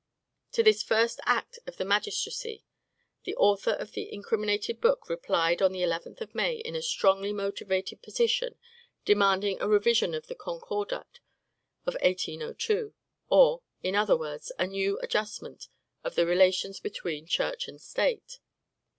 [0.53, 2.65] To this first act of the magistracy,
[3.23, 7.31] the author of the incriminated book replied on the 11th of May in a strongly
[7.31, 8.57] motived petition,
[9.05, 11.19] demanding a revision of the concordat
[11.85, 12.95] of 1802;
[13.29, 15.67] or, in other words, a new adjustment
[16.03, 18.39] of the relations between Church and State.